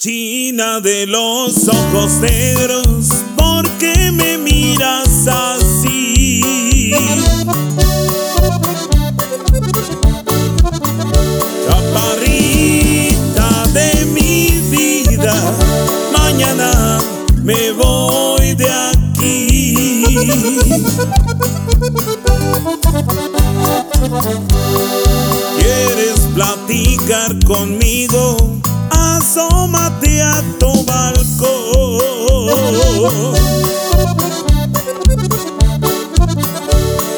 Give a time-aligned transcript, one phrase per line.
[0.00, 6.94] China de los ojos negros, ¿por qué me miras así?
[11.68, 15.34] Chaparrita de mi vida,
[16.16, 16.98] mañana
[17.42, 19.74] me voy de aquí.
[25.58, 28.49] ¿Quieres platicar conmigo?
[29.40, 32.02] Asómate a tu balcón.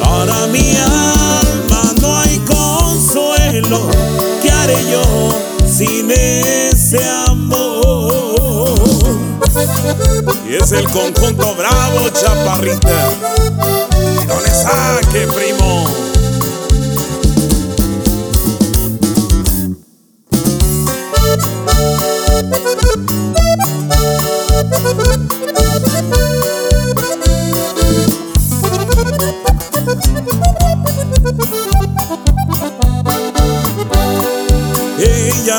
[0.00, 3.88] Para mi alma no hay consuelo.
[4.42, 5.02] ¿Qué haré yo
[5.68, 8.74] sin ese amor?
[10.48, 13.75] Y es el conjunto bravo, chaparrita.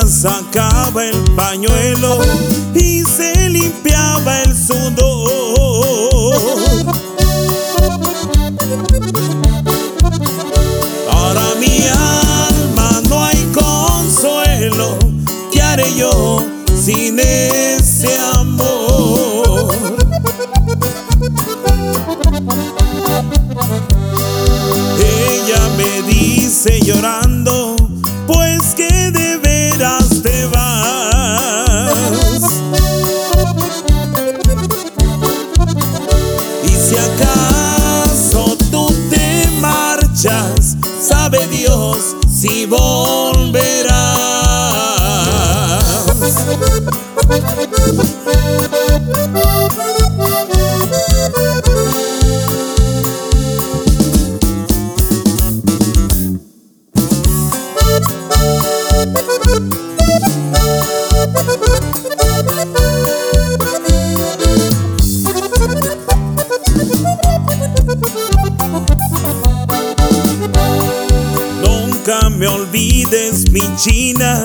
[0.06, 2.20] Sacaba el pañuelo
[2.74, 6.36] y se limpiaba el sudor.
[11.12, 14.98] Para mi alma no hay consuelo.
[15.52, 16.46] ¿Qué haré yo
[16.82, 19.76] sin ese amor?
[25.00, 27.27] Ella me dice llorando,
[42.38, 43.17] si volverás.
[72.38, 74.44] Me olvides, mi China,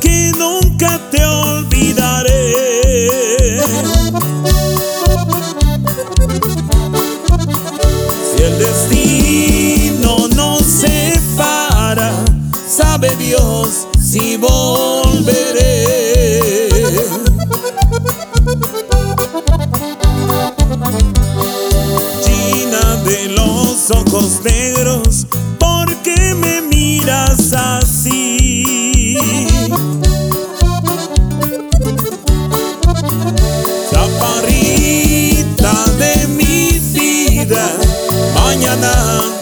[0.00, 2.54] que nunca te olvidaré.
[8.30, 12.12] Si el destino nos separa,
[12.68, 15.41] sabe Dios si volveré.
[38.62, 39.41] Mañana